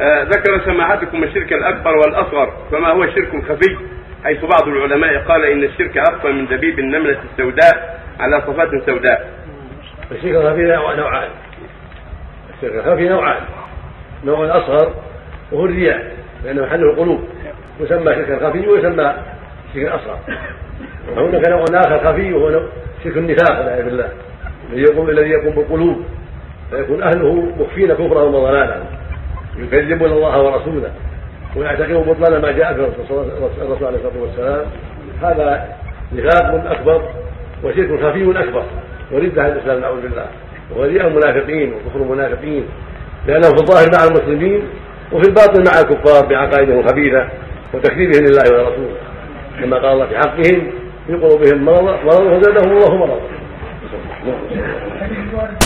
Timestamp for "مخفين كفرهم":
27.58-28.34